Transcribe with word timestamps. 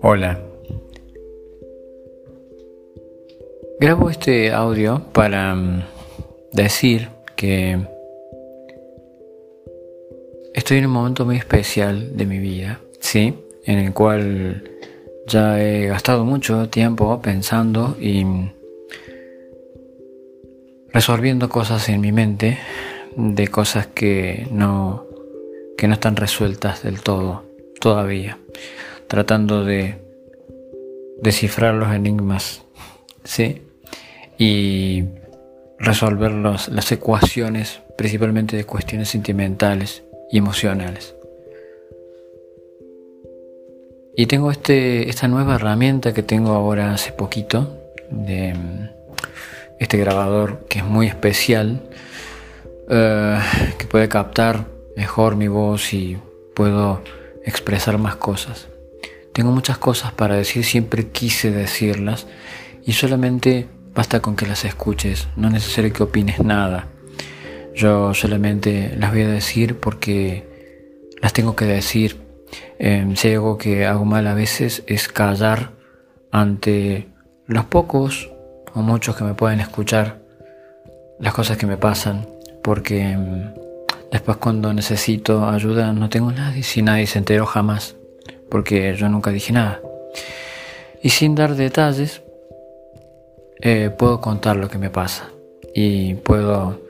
Hola. 0.00 0.40
Grabo 3.78 4.10
este 4.10 4.52
audio 4.52 5.02
para 5.12 5.54
mm, 5.54 5.84
decir 6.52 7.08
que 7.36 7.78
estoy 10.54 10.78
en 10.78 10.86
un 10.86 10.92
momento 10.92 11.24
muy 11.24 11.36
especial 11.36 12.16
de 12.16 12.26
mi 12.26 12.38
vida, 12.38 12.80
¿sí? 13.00 13.34
En 13.64 13.78
el 13.78 13.92
cual 13.92 14.64
ya 15.28 15.62
he 15.62 15.86
gastado 15.86 16.24
mucho 16.24 16.68
tiempo 16.68 17.20
pensando 17.22 17.96
y 18.00 18.24
resolviendo 20.92 21.48
cosas 21.48 21.88
en 21.88 22.00
mi 22.00 22.12
mente 22.12 22.58
de 23.16 23.48
cosas 23.48 23.86
que 23.86 24.46
no 24.50 25.06
que 25.76 25.88
no 25.88 25.94
están 25.94 26.16
resueltas 26.16 26.82
del 26.82 27.00
todo 27.00 27.44
todavía 27.80 28.38
tratando 29.12 29.64
de 29.64 30.02
descifrar 31.20 31.74
los 31.74 31.92
enigmas, 31.92 32.62
¿sí? 33.24 33.62
Y 34.38 35.04
resolver 35.78 36.32
las 36.32 36.92
ecuaciones, 36.92 37.80
principalmente 37.96 38.56
de 38.56 38.64
cuestiones 38.64 39.10
sentimentales 39.10 40.02
y 40.30 40.38
emocionales. 40.38 41.14
Y 44.16 44.26
tengo 44.26 44.50
este, 44.50 45.08
esta 45.08 45.28
nueva 45.28 45.54
herramienta 45.56 46.12
que 46.12 46.22
tengo 46.22 46.52
ahora 46.52 46.92
hace 46.92 47.12
poquito, 47.12 47.78
de 48.10 48.54
este 49.82 49.98
grabador 49.98 50.64
que 50.68 50.78
es 50.78 50.84
muy 50.84 51.08
especial, 51.08 51.82
eh, 52.88 53.38
que 53.78 53.86
puede 53.86 54.08
captar 54.08 54.66
mejor 54.96 55.34
mi 55.34 55.48
voz 55.48 55.92
y 55.92 56.18
puedo 56.54 57.02
expresar 57.44 57.98
más 57.98 58.14
cosas. 58.14 58.68
Tengo 59.32 59.50
muchas 59.50 59.78
cosas 59.78 60.12
para 60.12 60.36
decir, 60.36 60.64
siempre 60.64 61.08
quise 61.08 61.50
decirlas 61.50 62.28
y 62.84 62.92
solamente 62.92 63.66
basta 63.92 64.20
con 64.20 64.36
que 64.36 64.46
las 64.46 64.64
escuches, 64.64 65.28
no 65.36 65.48
es 65.48 65.54
necesario 65.54 65.92
que 65.92 66.04
opines 66.04 66.38
nada. 66.38 66.86
Yo 67.74 68.14
solamente 68.14 68.94
las 68.96 69.10
voy 69.10 69.22
a 69.22 69.28
decir 69.28 69.80
porque 69.80 70.46
las 71.20 71.32
tengo 71.32 71.56
que 71.56 71.64
decir. 71.64 72.20
Em, 72.78 73.16
si 73.16 73.32
algo 73.32 73.58
que 73.58 73.86
hago 73.86 74.04
mal 74.04 74.26
a 74.26 74.34
veces 74.34 74.84
es 74.86 75.08
callar 75.08 75.72
ante 76.30 77.08
los 77.46 77.64
pocos 77.64 78.31
o 78.74 78.82
muchos 78.82 79.16
que 79.16 79.24
me 79.24 79.34
pueden 79.34 79.60
escuchar 79.60 80.18
las 81.18 81.34
cosas 81.34 81.56
que 81.56 81.66
me 81.66 81.76
pasan, 81.76 82.26
porque 82.62 83.00
em, 83.00 83.52
después 84.10 84.36
cuando 84.38 84.72
necesito 84.72 85.48
ayuda 85.48 85.92
no 85.92 86.08
tengo 86.08 86.32
nadie, 86.32 86.62
si 86.62 86.82
nadie 86.82 87.06
se 87.06 87.18
enteró 87.18 87.46
jamás 87.46 87.96
porque 88.52 88.94
yo 88.96 89.08
nunca 89.08 89.30
dije 89.30 89.50
nada. 89.50 89.80
Y 91.02 91.08
sin 91.08 91.34
dar 91.34 91.54
detalles, 91.54 92.20
eh, 93.62 93.88
puedo 93.98 94.20
contar 94.20 94.56
lo 94.56 94.68
que 94.68 94.76
me 94.76 94.90
pasa 94.90 95.30
y 95.74 96.14
puedo 96.16 96.82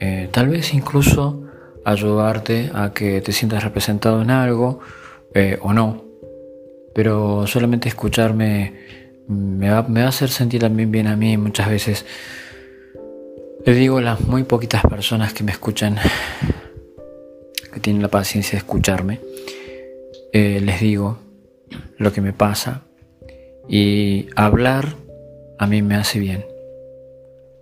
eh, 0.00 0.30
tal 0.32 0.48
vez 0.48 0.72
incluso 0.72 1.42
ayudarte 1.84 2.70
a 2.72 2.94
que 2.94 3.20
te 3.20 3.32
sientas 3.32 3.62
representado 3.62 4.22
en 4.22 4.30
algo 4.30 4.80
eh, 5.34 5.58
o 5.60 5.74
no. 5.74 6.04
Pero 6.94 7.46
solamente 7.46 7.90
escucharme 7.90 8.72
me 9.28 9.70
va, 9.70 9.82
me 9.82 10.00
va, 10.00 10.06
a 10.06 10.08
hacer 10.10 10.28
sentir 10.28 10.60
también 10.60 10.90
bien 10.90 11.06
a 11.06 11.16
mí 11.16 11.36
muchas 11.36 11.68
veces. 11.68 12.04
Le 13.64 13.74
digo 13.74 13.98
a 13.98 14.02
las 14.02 14.20
muy 14.20 14.44
poquitas 14.44 14.82
personas 14.82 15.32
que 15.32 15.42
me 15.42 15.52
escuchan, 15.52 15.96
que 17.72 17.80
tienen 17.80 18.02
la 18.02 18.08
paciencia 18.08 18.52
de 18.52 18.58
escucharme, 18.58 19.20
eh, 20.32 20.60
les 20.60 20.80
digo 20.80 21.18
lo 21.96 22.12
que 22.12 22.20
me 22.20 22.32
pasa 22.32 22.82
y 23.68 24.28
hablar 24.36 24.96
a 25.58 25.66
mí 25.66 25.82
me 25.82 25.94
hace 25.94 26.18
bien. 26.18 26.44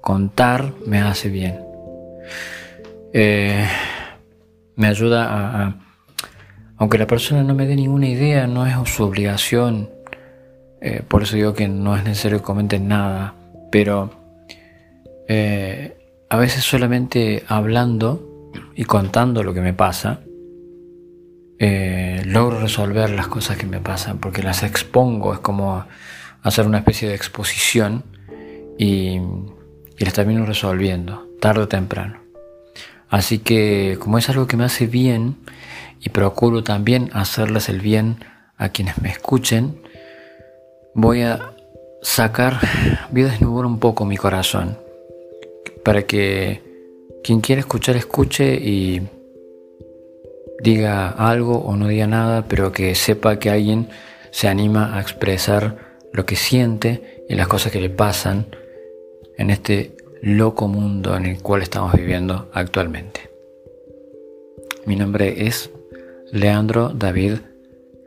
Contar 0.00 0.72
me 0.86 1.00
hace 1.00 1.28
bien. 1.28 1.60
Eh, 3.12 3.64
me 4.74 4.88
ayuda 4.88 5.28
a, 5.28 5.78
aunque 6.78 6.98
la 6.98 7.06
persona 7.06 7.44
no 7.44 7.54
me 7.54 7.66
dé 7.66 7.76
ninguna 7.76 8.08
idea, 8.08 8.46
no 8.46 8.66
es 8.66 8.74
su 8.88 9.04
obligación. 9.04 9.90
Eh, 10.82 11.02
por 11.06 11.22
eso 11.22 11.36
digo 11.36 11.54
que 11.54 11.68
no 11.68 11.96
es 11.96 12.04
necesario 12.04 12.38
que 12.38 12.44
comenten 12.44 12.88
nada. 12.88 13.34
Pero 13.70 14.10
a 16.28 16.36
veces 16.36 16.62
solamente 16.62 17.44
hablando 17.48 18.50
y 18.74 18.84
contando 18.84 19.42
lo 19.42 19.54
que 19.54 19.60
me 19.60 19.72
pasa, 19.72 20.20
eh, 21.58 22.22
logro 22.26 22.60
resolver 22.60 23.10
las 23.10 23.28
cosas 23.28 23.56
que 23.56 23.66
me 23.66 23.80
pasan, 23.80 24.18
porque 24.18 24.42
las 24.42 24.62
expongo, 24.62 25.32
es 25.32 25.40
como 25.40 25.84
hacer 26.42 26.66
una 26.66 26.78
especie 26.78 27.08
de 27.08 27.14
exposición 27.14 28.02
y, 28.78 29.20
y 29.98 30.04
las 30.04 30.12
termino 30.12 30.44
resolviendo, 30.44 31.28
tarde 31.40 31.62
o 31.62 31.68
temprano. 31.68 32.18
Así 33.08 33.38
que 33.38 33.96
como 34.00 34.18
es 34.18 34.28
algo 34.28 34.46
que 34.46 34.56
me 34.56 34.64
hace 34.64 34.86
bien 34.86 35.36
y 36.00 36.08
procuro 36.08 36.64
también 36.64 37.10
hacerles 37.12 37.68
el 37.68 37.80
bien 37.80 38.24
a 38.56 38.70
quienes 38.70 39.00
me 39.00 39.10
escuchen, 39.10 39.82
voy 40.94 41.22
a 41.22 41.54
sacar, 42.02 42.58
voy 43.10 43.22
a 43.22 43.26
desnudar 43.26 43.66
un 43.66 43.78
poco 43.78 44.04
mi 44.04 44.16
corazón 44.16 44.78
para 45.84 46.02
que 46.02 46.60
quien 47.22 47.40
quiera 47.40 47.60
escuchar 47.60 47.96
escuche 47.96 48.54
y 48.54 49.02
diga 50.62 51.08
algo 51.08 51.58
o 51.58 51.76
no 51.76 51.88
diga 51.88 52.06
nada, 52.06 52.46
pero 52.46 52.72
que 52.72 52.94
sepa 52.94 53.38
que 53.38 53.50
alguien 53.50 53.88
se 54.30 54.48
anima 54.48 54.96
a 54.96 55.00
expresar 55.00 55.98
lo 56.12 56.26
que 56.26 56.36
siente 56.36 57.24
y 57.28 57.34
las 57.34 57.48
cosas 57.48 57.72
que 57.72 57.80
le 57.80 57.90
pasan 57.90 58.46
en 59.38 59.50
este 59.50 59.96
loco 60.20 60.68
mundo 60.68 61.16
en 61.16 61.26
el 61.26 61.42
cual 61.42 61.62
estamos 61.62 61.92
viviendo 61.94 62.50
actualmente. 62.52 63.30
Mi 64.86 64.96
nombre 64.96 65.46
es 65.46 65.70
Leandro 66.30 66.90
David 66.90 67.38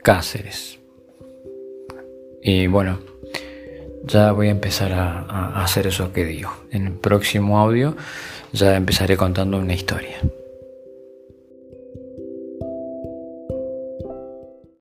Cáceres. 0.03 0.79
Y 2.47 2.67
bueno, 2.67 2.99
ya 4.03 4.31
voy 4.31 4.49
a 4.49 4.51
empezar 4.51 4.93
a, 4.93 5.63
hacer 5.63 5.87
eso 5.87 6.13
que 6.13 6.23
digo. 6.25 6.53
En 6.69 6.85
el 6.85 6.93
próximo 6.93 7.57
audio 7.57 7.97
ya 8.51 8.75
empezaré 8.75 9.17
contando 9.17 9.57
una 9.57 9.73
historia. 9.73 10.17